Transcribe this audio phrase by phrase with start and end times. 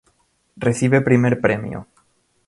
[0.67, 1.79] Recibe Primer Premio.